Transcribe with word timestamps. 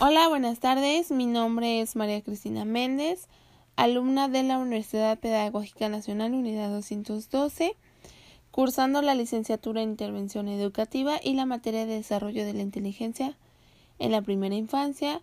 Hola, 0.00 0.28
buenas 0.28 0.60
tardes. 0.60 1.10
Mi 1.10 1.26
nombre 1.26 1.80
es 1.80 1.96
María 1.96 2.22
Cristina 2.22 2.64
Méndez, 2.64 3.26
alumna 3.74 4.28
de 4.28 4.44
la 4.44 4.58
Universidad 4.58 5.18
Pedagógica 5.18 5.88
Nacional 5.88 6.34
Unidad 6.34 6.70
212, 6.70 7.74
cursando 8.52 9.02
la 9.02 9.16
licenciatura 9.16 9.82
en 9.82 9.90
Intervención 9.90 10.46
Educativa 10.46 11.18
y 11.20 11.34
la 11.34 11.46
materia 11.46 11.84
de 11.84 11.94
Desarrollo 11.94 12.46
de 12.46 12.52
la 12.52 12.62
Inteligencia 12.62 13.36
en 13.98 14.12
la 14.12 14.22
Primera 14.22 14.54
Infancia, 14.54 15.20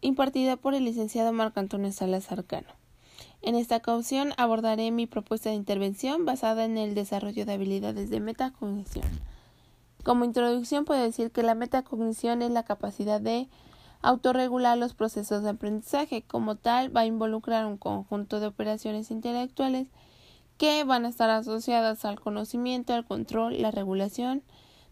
impartida 0.00 0.56
por 0.56 0.74
el 0.74 0.86
licenciado 0.86 1.30
Marco 1.34 1.60
Antonio 1.60 1.92
Salas 1.92 2.32
Arcano. 2.32 2.72
En 3.42 3.54
esta 3.54 3.76
ocasión 3.76 4.32
abordaré 4.38 4.90
mi 4.92 5.06
propuesta 5.06 5.50
de 5.50 5.56
intervención 5.56 6.24
basada 6.24 6.64
en 6.64 6.78
el 6.78 6.94
desarrollo 6.94 7.44
de 7.44 7.52
habilidades 7.52 8.08
de 8.08 8.20
metacognición. 8.20 9.04
Como 10.06 10.24
introducción 10.24 10.84
puedo 10.84 11.02
decir 11.02 11.32
que 11.32 11.42
la 11.42 11.56
metacognición 11.56 12.40
es 12.40 12.52
la 12.52 12.62
capacidad 12.62 13.20
de 13.20 13.48
autorregular 14.02 14.78
los 14.78 14.94
procesos 14.94 15.42
de 15.42 15.50
aprendizaje. 15.50 16.22
Como 16.22 16.54
tal, 16.54 16.96
va 16.96 17.00
a 17.00 17.06
involucrar 17.06 17.66
un 17.66 17.76
conjunto 17.76 18.38
de 18.38 18.46
operaciones 18.46 19.10
intelectuales 19.10 19.88
que 20.58 20.84
van 20.84 21.06
a 21.06 21.08
estar 21.08 21.28
asociadas 21.28 22.04
al 22.04 22.20
conocimiento, 22.20 22.94
al 22.94 23.04
control, 23.04 23.60
la 23.60 23.72
regulación 23.72 24.44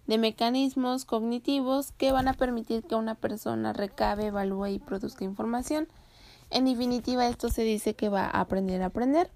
de 0.08 0.18
mecanismos 0.18 1.04
cognitivos 1.04 1.92
que 1.92 2.10
van 2.10 2.26
a 2.26 2.34
permitir 2.34 2.82
que 2.82 2.96
una 2.96 3.14
persona 3.14 3.72
recabe, 3.72 4.26
evalúe 4.26 4.66
y 4.66 4.78
produzca 4.80 5.22
información. 5.22 5.86
En 6.50 6.64
definitiva, 6.64 7.28
esto 7.28 7.50
se 7.50 7.62
dice 7.62 7.94
que 7.94 8.08
va 8.08 8.24
a 8.24 8.40
aprender 8.40 8.82
a 8.82 8.86
aprender. 8.86 9.30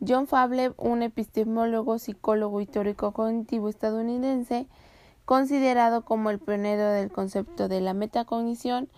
John 0.00 0.26
Fable, 0.26 0.72
un 0.78 1.02
epistemólogo, 1.02 1.98
psicólogo 1.98 2.62
y 2.62 2.66
teórico 2.66 3.12
cognitivo 3.12 3.68
estadounidense, 3.68 4.66
considerado 5.24 6.04
como 6.04 6.30
el 6.30 6.38
pionero 6.38 6.88
del 6.88 7.10
concepto 7.10 7.68
de 7.68 7.80
la 7.80 7.94
metacognición 7.94 8.88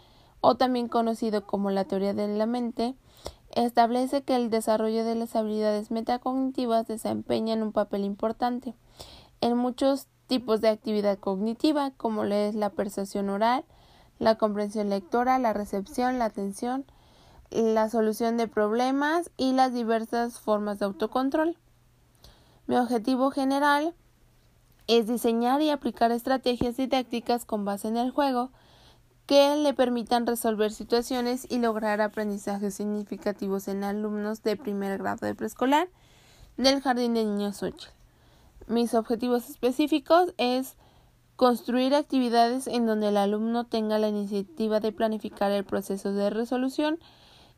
o 0.41 0.57
también 0.57 0.89
conocido 0.89 1.47
como 1.47 1.71
la 1.71 1.85
teoría 1.85 2.15
de 2.15 2.29
la 2.29 2.47
mente, 2.47 2.95
establece 3.51 4.23
que 4.23 4.37
el 4.37 4.51
desarrollo 4.51 5.05
de 5.05 5.15
las 5.15 5.35
habilidades 5.37 5.91
metacognitivas 5.91 6.87
desempeñan 6.87 7.63
un 7.63 7.73
papel 7.73 8.05
importante 8.05 8.74
en 9.41 9.57
muchos 9.57 10.09
tipos 10.27 10.60
de 10.60 10.68
actividad 10.68 11.18
cognitiva, 11.18 11.93
como 11.93 12.24
es 12.24 12.55
la 12.55 12.71
percepción 12.71 13.30
oral, 13.30 13.65
la 14.18 14.37
comprensión 14.37 14.88
lectora, 14.88 15.38
la 15.38 15.52
recepción, 15.52 16.18
la 16.18 16.27
atención, 16.27 16.85
la 17.51 17.88
solución 17.88 18.37
de 18.37 18.49
problemas 18.49 19.30
y 19.37 19.52
las 19.52 19.73
diversas 19.73 20.40
formas 20.40 20.79
de 20.79 20.87
autocontrol. 20.87 21.57
Mi 22.66 22.77
objetivo 22.77 23.30
general 23.30 23.95
es 24.87 25.06
diseñar 25.06 25.62
y 25.62 25.70
aplicar 25.70 26.12
estrategias 26.12 26.76
didácticas 26.76 27.45
con 27.45 27.65
base 27.65 27.88
en 27.88 27.96
el 27.96 28.10
juego 28.10 28.51
que 29.26 29.56
le 29.56 29.74
permitan 29.74 30.26
resolver 30.26 30.73
situaciones 30.73 31.46
y 31.51 31.59
lograr 31.59 32.01
aprendizajes 32.01 32.74
significativos 32.74 33.66
en 33.66 33.82
alumnos 33.82 34.43
de 34.43 34.56
primer 34.56 34.98
grado 34.98 35.26
de 35.26 35.34
preescolar 35.34 35.88
del 36.56 36.80
Jardín 36.80 37.15
de 37.15 37.24
Niños 37.24 37.62
8. 37.62 37.90
Mis 38.68 38.95
objetivos 38.95 39.51
específicos 39.51 40.32
es 40.38 40.76
construir 41.34 41.95
actividades 41.95 42.68
en 42.68 42.87
donde 42.87 43.09
el 43.09 43.16
alumno 43.16 43.66
tenga 43.66 43.98
la 43.98 44.09
iniciativa 44.09 44.78
de 44.78 44.93
planificar 44.93 45.50
el 45.50 45.65
proceso 45.65 46.12
de 46.12 46.30
resolución 46.30 46.98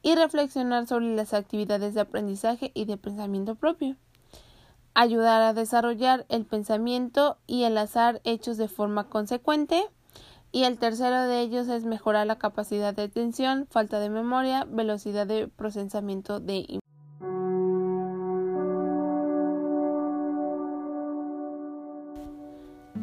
y 0.02 0.14
reflexionar 0.14 0.86
sobre 0.86 1.14
las 1.14 1.34
actividades 1.34 1.94
de 1.94 2.00
aprendizaje 2.00 2.72
y 2.74 2.86
de 2.86 2.96
pensamiento 2.96 3.54
propio 3.56 3.96
ayudar 4.98 5.42
a 5.42 5.52
desarrollar 5.52 6.27
el 6.28 6.44
pensamiento 6.44 7.38
y 7.46 7.62
enlazar 7.62 8.20
hechos 8.24 8.56
de 8.56 8.66
forma 8.66 9.08
consecuente. 9.08 9.84
Y 10.50 10.64
el 10.64 10.77
tercero 10.77 11.22
de 11.28 11.41
ellos 11.41 11.68
es 11.68 11.84
mejorar 11.84 12.27
la 12.27 12.38
capacidad 12.38 12.92
de 12.92 13.02
atención, 13.02 13.69
falta 13.70 14.00
de 14.00 14.10
memoria, 14.10 14.66
velocidad 14.69 15.24
de 15.24 15.46
procesamiento 15.46 16.41
de 16.41 16.80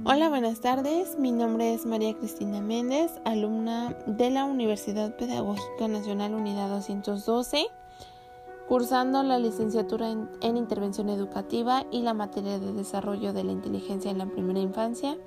Hola, 0.03 0.27
buenas 0.27 0.59
tardes. 0.59 1.17
Mi 1.17 1.31
nombre 1.31 1.73
es 1.73 1.85
María 1.85 2.13
Cristina 2.13 2.59
Méndez, 2.59 3.09
alumna 3.23 3.95
de 4.05 4.31
la 4.31 4.43
Universidad 4.43 5.15
Pedagógica 5.15 5.87
Nacional 5.87 6.33
Unidad 6.33 6.67
212 6.67 7.67
cursando 8.67 9.21
la 9.23 9.37
licenciatura 9.37 10.09
en, 10.09 10.57
Intervención 10.57 11.09
Educativa 11.09 11.85
y 11.91 12.01
la 12.01 12.13
materia 12.13 12.59
de 12.59 12.73
Desarrollo 12.73 13.33
de 13.33 13.43
la 13.43 13.51
Inteligencia 13.51 14.09
en 14.09 14.17
la 14.17 14.25
Primera 14.25 14.59
Infancia, 14.59 15.17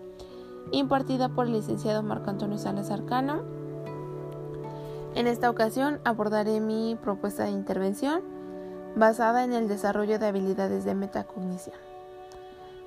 impartida 0.72 1.28
por 1.28 1.46
el 1.46 1.52
licenciado 1.52 2.02
Marco 2.02 2.30
Antonio 2.30 2.58
Salas 2.58 2.90
Arcano. 2.90 3.42
En 5.14 5.26
esta 5.26 5.50
ocasión 5.50 6.00
abordaré 6.04 6.60
mi 6.60 6.96
propuesta 7.00 7.44
de 7.44 7.50
intervención 7.50 8.22
basada 8.96 9.44
en 9.44 9.52
el 9.52 9.68
desarrollo 9.68 10.18
de 10.18 10.26
habilidades 10.26 10.84
de 10.84 10.94
metacognición. 10.94 11.76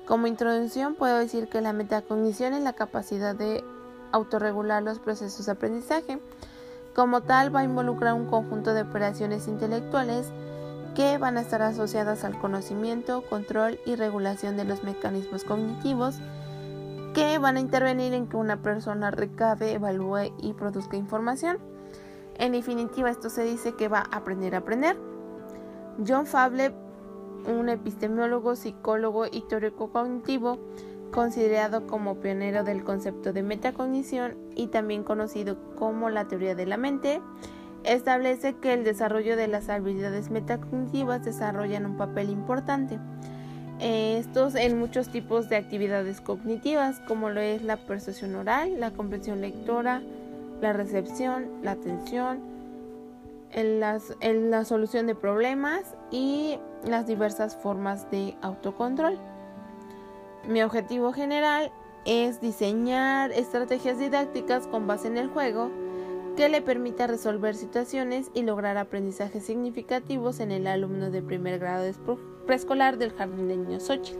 Como 0.06 0.26
introducción 0.26 0.94
puedo 0.94 1.16
decir 1.18 1.48
que 1.48 1.60
la 1.60 1.72
metacognición 1.72 2.52
es 2.52 2.62
la 2.62 2.74
capacidad 2.74 3.34
de 3.34 3.64
autorregular 4.10 4.82
los 4.82 4.98
procesos 4.98 5.46
de 5.46 5.52
aprendizaje. 5.52 6.20
Como 6.94 7.22
tal 7.22 7.54
va 7.54 7.60
a 7.60 7.64
involucrar 7.64 8.14
un 8.14 8.26
conjunto 8.26 8.74
de 8.74 8.82
operaciones 8.82 9.48
intelectuales 9.48 10.30
que 10.94 11.16
van 11.16 11.38
a 11.38 11.40
estar 11.40 11.62
asociadas 11.62 12.24
al 12.24 12.38
conocimiento, 12.38 13.22
control 13.22 13.78
y 13.86 13.96
regulación 13.96 14.56
de 14.58 14.64
los 14.64 14.84
mecanismos 14.84 15.44
cognitivos 15.44 16.16
que 17.14 17.38
van 17.38 17.56
a 17.56 17.60
intervenir 17.60 18.12
en 18.14 18.26
que 18.26 18.36
una 18.36 18.62
persona 18.62 19.10
recabe, 19.10 19.72
evalúe 19.72 20.32
y 20.38 20.52
produzca 20.52 20.96
información. 20.96 21.58
En 22.36 22.52
definitiva, 22.52 23.10
esto 23.10 23.30
se 23.30 23.44
dice 23.44 23.72
que 23.72 23.88
va 23.88 24.00
a 24.00 24.16
aprender 24.16 24.54
a 24.54 24.58
aprender. 24.58 24.96
John 26.06 26.26
Fable, 26.26 26.72
un 27.46 27.68
epistemólogo, 27.68 28.56
psicólogo 28.56 29.26
y 29.26 29.42
teórico 29.42 29.90
cognitivo, 29.90 30.58
considerado 31.12 31.86
como 31.86 32.16
pionero 32.16 32.64
del 32.64 32.82
concepto 32.82 33.32
de 33.32 33.44
metacognición 33.44 34.36
y 34.56 34.66
también 34.66 35.04
conocido 35.04 35.56
como 35.76 36.10
la 36.10 36.26
teoría 36.26 36.56
de 36.56 36.66
la 36.66 36.76
mente, 36.76 37.20
establece 37.84 38.54
que 38.54 38.72
el 38.72 38.82
desarrollo 38.82 39.36
de 39.36 39.46
las 39.46 39.68
habilidades 39.68 40.30
metacognitivas 40.30 41.24
desarrollan 41.24 41.86
un 41.86 41.96
papel 41.96 42.30
importante. 42.30 42.98
Estos 43.78 44.54
en 44.54 44.78
muchos 44.78 45.08
tipos 45.08 45.48
de 45.48 45.56
actividades 45.56 46.20
cognitivas, 46.20 47.00
como 47.00 47.30
lo 47.30 47.40
es 47.40 47.62
la 47.62 47.76
percepción 47.76 48.34
oral, 48.34 48.80
la 48.80 48.92
comprensión 48.92 49.40
lectora, 49.40 50.02
la 50.60 50.72
recepción, 50.72 51.48
la 51.62 51.72
atención, 51.72 52.40
en, 53.50 53.82
en 54.20 54.50
la 54.50 54.64
solución 54.64 55.06
de 55.06 55.14
problemas 55.14 55.82
y 56.10 56.58
las 56.84 57.06
diversas 57.06 57.56
formas 57.56 58.10
de 58.10 58.34
autocontrol. 58.40 59.18
Mi 60.48 60.60
objetivo 60.62 61.12
general 61.12 61.70
es 62.04 62.40
diseñar 62.40 63.30
estrategias 63.30 63.98
didácticas 63.98 64.66
con 64.66 64.88
base 64.88 65.06
en 65.06 65.16
el 65.16 65.28
juego 65.28 65.70
que 66.36 66.48
le 66.48 66.62
permita 66.62 67.06
resolver 67.06 67.54
situaciones 67.54 68.30
y 68.34 68.42
lograr 68.42 68.76
aprendizajes 68.76 69.44
significativos 69.44 70.40
en 70.40 70.50
el 70.50 70.66
alumno 70.66 71.10
de 71.10 71.22
primer 71.22 71.60
grado 71.60 71.84
de 71.84 71.94
preescolar 72.46 72.98
del 72.98 73.12
Jardín 73.12 73.46
de 73.46 73.56
Niños 73.56 73.84
Xochitl. 73.84 74.18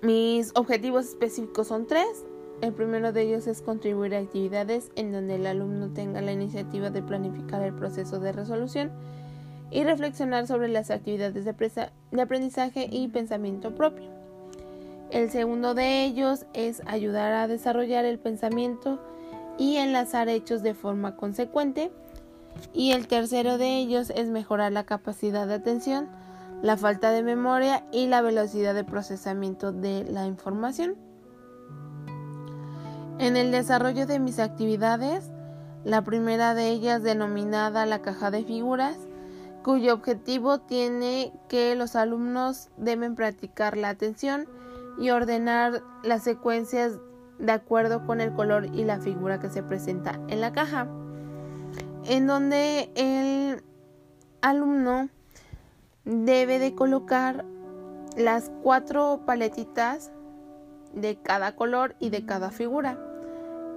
Mis 0.00 0.52
objetivos 0.54 1.06
específicos 1.06 1.66
son 1.66 1.86
tres. 1.86 2.24
El 2.62 2.72
primero 2.72 3.12
de 3.12 3.22
ellos 3.22 3.46
es 3.46 3.60
contribuir 3.60 4.14
a 4.14 4.18
actividades 4.20 4.90
en 4.94 5.12
donde 5.12 5.34
el 5.34 5.46
alumno 5.46 5.92
tenga 5.92 6.22
la 6.22 6.32
iniciativa 6.32 6.88
de 6.88 7.02
planificar 7.02 7.60
el 7.62 7.74
proceso 7.74 8.18
de 8.18 8.32
resolución 8.32 8.92
y 9.70 9.84
reflexionar 9.84 10.46
sobre 10.46 10.68
las 10.68 10.90
actividades 10.90 11.44
de 11.44 12.20
aprendizaje 12.20 12.88
y 12.90 13.08
pensamiento 13.08 13.74
propio. 13.74 14.08
El 15.10 15.30
segundo 15.30 15.74
de 15.74 16.04
ellos 16.04 16.46
es 16.52 16.82
ayudar 16.86 17.32
a 17.32 17.48
desarrollar 17.48 18.04
el 18.04 18.18
pensamiento 18.18 19.00
y 19.58 19.76
enlazar 19.76 20.28
hechos 20.28 20.62
de 20.62 20.74
forma 20.74 21.16
consecuente. 21.16 21.92
Y 22.72 22.92
el 22.92 23.06
tercero 23.06 23.58
de 23.58 23.76
ellos 23.76 24.10
es 24.10 24.28
mejorar 24.28 24.72
la 24.72 24.84
capacidad 24.84 25.46
de 25.46 25.54
atención, 25.54 26.08
la 26.62 26.76
falta 26.76 27.10
de 27.10 27.22
memoria 27.22 27.84
y 27.92 28.06
la 28.06 28.22
velocidad 28.22 28.74
de 28.74 28.84
procesamiento 28.84 29.72
de 29.72 30.04
la 30.04 30.26
información. 30.26 30.96
En 33.18 33.36
el 33.36 33.50
desarrollo 33.50 34.06
de 34.06 34.18
mis 34.18 34.38
actividades, 34.38 35.30
la 35.84 36.02
primera 36.02 36.54
de 36.54 36.68
ellas 36.70 37.02
denominada 37.02 37.86
la 37.86 38.02
caja 38.02 38.30
de 38.30 38.44
figuras, 38.44 38.96
cuyo 39.66 39.94
objetivo 39.94 40.60
tiene 40.60 41.32
que 41.48 41.74
los 41.74 41.96
alumnos 41.96 42.68
deben 42.76 43.16
practicar 43.16 43.76
la 43.76 43.88
atención 43.88 44.46
y 44.96 45.10
ordenar 45.10 45.82
las 46.04 46.22
secuencias 46.22 47.00
de 47.40 47.50
acuerdo 47.50 48.06
con 48.06 48.20
el 48.20 48.32
color 48.32 48.66
y 48.66 48.84
la 48.84 49.00
figura 49.00 49.40
que 49.40 49.50
se 49.50 49.64
presenta 49.64 50.20
en 50.28 50.40
la 50.40 50.52
caja, 50.52 50.86
en 52.04 52.28
donde 52.28 52.92
el 52.94 53.64
alumno 54.40 55.08
debe 56.04 56.60
de 56.60 56.76
colocar 56.76 57.44
las 58.16 58.52
cuatro 58.62 59.22
paletitas 59.26 60.12
de 60.94 61.16
cada 61.16 61.56
color 61.56 61.96
y 61.98 62.10
de 62.10 62.24
cada 62.24 62.52
figura. 62.52 63.00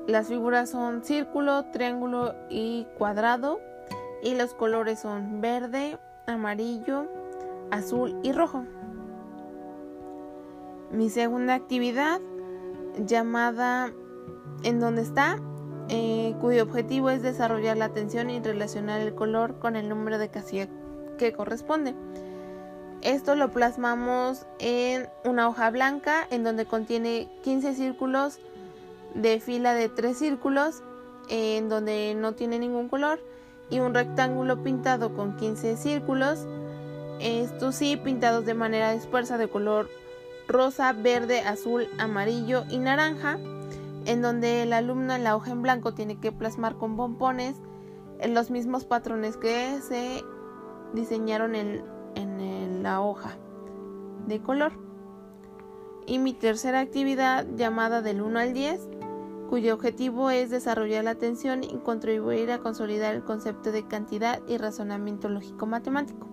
las 0.06 0.28
figuras 0.28 0.70
son 0.70 1.04
círculo, 1.04 1.66
triángulo 1.72 2.36
y 2.48 2.86
cuadrado 3.00 3.60
y 4.24 4.36
los 4.36 4.54
colores 4.54 5.00
son 5.00 5.42
verde, 5.42 5.98
amarillo, 6.28 7.08
azul 7.72 8.20
y 8.24 8.32
rojo. 8.32 8.66
Mi 10.92 11.10
segunda 11.10 11.54
actividad 11.54 12.20
llamada 13.06 13.92
¿En 14.64 14.80
dónde 14.80 15.02
está? 15.02 15.40
Eh, 15.88 16.36
cuyo 16.42 16.64
objetivo 16.64 17.10
es 17.10 17.22
desarrollar 17.22 17.78
la 17.78 17.86
atención 17.86 18.30
y 18.30 18.40
relacionar 18.40 19.00
el 19.02 19.16
color 19.16 19.58
con 19.60 19.76
el 19.76 19.88
número 19.88 20.18
de 20.18 20.30
casilla 20.30 20.68
que 21.18 21.32
corresponde. 21.32 21.96
Esto 23.02 23.36
lo 23.36 23.52
plasmamos 23.52 24.46
en 24.60 25.08
una 25.24 25.48
hoja 25.48 25.70
blanca 25.72 26.28
en 26.30 26.44
donde 26.44 26.66
contiene 26.66 27.30
15 27.44 27.74
círculos 27.74 28.40
de 29.16 29.40
fila 29.40 29.74
de 29.74 29.88
3 29.88 30.18
círculos 30.18 30.84
en 31.30 31.70
donde 31.70 32.14
no 32.16 32.34
tiene 32.34 32.60
ningún 32.60 32.90
color 32.90 33.20
y 33.70 33.80
un 33.80 33.94
rectángulo 33.94 34.64
pintado 34.64 35.14
con 35.14 35.36
15 35.36 35.78
círculos, 35.78 36.48
estos 37.20 37.76
sí 37.76 37.98
pintados 37.98 38.46
de 38.46 38.54
manera 38.54 38.94
dispersa 38.94 39.38
de 39.38 39.50
color 39.50 39.90
rosa, 40.48 40.94
verde, 40.94 41.42
azul, 41.42 41.88
amarillo 42.00 42.64
y 42.70 42.80
naranja, 42.80 43.38
en 44.06 44.22
donde 44.22 44.64
el 44.64 44.74
alumno 44.74 45.14
en 45.14 45.24
la 45.24 45.36
hoja 45.36 45.52
en 45.52 45.62
blanco 45.62 45.94
tiene 45.94 46.20
que 46.20 46.32
plasmar 46.32 46.76
con 46.78 46.96
pompones 46.96 47.56
en 48.20 48.34
los 48.34 48.50
mismos 48.50 48.86
patrones 48.86 49.38
que 49.38 49.80
se 49.82 50.24
diseñaron 50.94 51.56
en, 51.56 51.84
en 52.16 52.82
la 52.82 53.02
hoja 53.02 53.38
de 54.28 54.42
color. 54.42 54.72
Y 56.08 56.18
mi 56.18 56.34
tercera 56.34 56.80
actividad 56.80 57.46
llamada 57.56 58.02
del 58.02 58.22
1 58.22 58.40
al 58.40 58.54
10 58.54 58.99
cuyo 59.50 59.74
objetivo 59.74 60.30
es 60.30 60.52
desarrollar 60.52 61.04
la 61.04 61.12
atención 61.12 61.64
y 61.64 61.78
contribuir 61.78 62.52
a 62.52 62.60
consolidar 62.60 63.16
el 63.16 63.24
concepto 63.24 63.72
de 63.72 63.84
cantidad 63.88 64.40
y 64.48 64.58
razonamiento 64.58 65.28
lógico-matemático, 65.28 66.28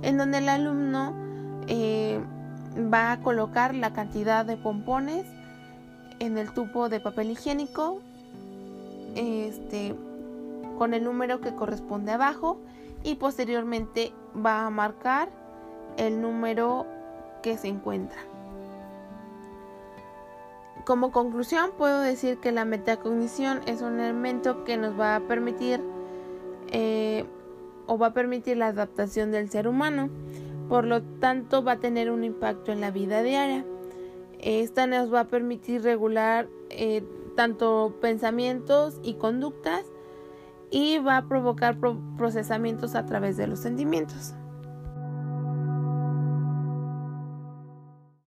en 0.00 0.16
donde 0.16 0.38
el 0.38 0.48
alumno 0.48 1.14
eh, 1.68 2.18
va 2.92 3.12
a 3.12 3.20
colocar 3.20 3.74
la 3.74 3.92
cantidad 3.92 4.46
de 4.46 4.56
pompones 4.56 5.26
en 6.18 6.38
el 6.38 6.50
tubo 6.54 6.88
de 6.88 6.98
papel 6.98 7.30
higiénico 7.30 8.00
este, 9.14 9.94
con 10.78 10.94
el 10.94 11.04
número 11.04 11.42
que 11.42 11.54
corresponde 11.54 12.12
abajo 12.12 12.58
y 13.02 13.16
posteriormente 13.16 14.14
va 14.34 14.66
a 14.66 14.70
marcar 14.70 15.28
el 15.98 16.22
número 16.22 16.86
que 17.42 17.58
se 17.58 17.68
encuentra. 17.68 18.35
Como 20.86 21.10
conclusión, 21.10 21.72
puedo 21.76 22.00
decir 22.00 22.38
que 22.38 22.52
la 22.52 22.64
metacognición 22.64 23.60
es 23.66 23.82
un 23.82 23.98
elemento 23.98 24.62
que 24.62 24.76
nos 24.76 24.96
va 24.96 25.16
a 25.16 25.20
permitir 25.20 25.82
eh, 26.68 27.24
o 27.88 27.98
va 27.98 28.06
a 28.08 28.12
permitir 28.12 28.56
la 28.56 28.68
adaptación 28.68 29.32
del 29.32 29.50
ser 29.50 29.66
humano. 29.66 30.10
Por 30.68 30.84
lo 30.86 31.02
tanto, 31.02 31.64
va 31.64 31.72
a 31.72 31.80
tener 31.80 32.08
un 32.08 32.22
impacto 32.22 32.70
en 32.70 32.80
la 32.80 32.92
vida 32.92 33.24
diaria. 33.24 33.64
Esta 34.38 34.86
nos 34.86 35.12
va 35.12 35.20
a 35.20 35.24
permitir 35.26 35.82
regular 35.82 36.46
eh, 36.70 37.02
tanto 37.34 37.96
pensamientos 38.00 39.00
y 39.02 39.14
conductas 39.14 39.82
y 40.70 40.98
va 40.98 41.16
a 41.16 41.26
provocar 41.26 41.78
procesamientos 42.16 42.94
a 42.94 43.06
través 43.06 43.36
de 43.36 43.48
los 43.48 43.58
sentimientos. 43.58 44.34